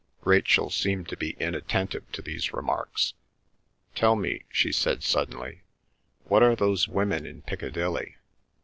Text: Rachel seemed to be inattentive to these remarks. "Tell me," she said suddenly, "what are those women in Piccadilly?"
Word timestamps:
Rachel 0.23 0.71
seemed 0.71 1.07
to 1.09 1.15
be 1.15 1.37
inattentive 1.39 2.11
to 2.13 2.23
these 2.23 2.53
remarks. 2.53 3.13
"Tell 3.93 4.15
me," 4.15 4.45
she 4.51 4.71
said 4.71 5.03
suddenly, 5.03 5.61
"what 6.23 6.41
are 6.41 6.55
those 6.55 6.87
women 6.87 7.27
in 7.27 7.43
Piccadilly?" 7.43 8.15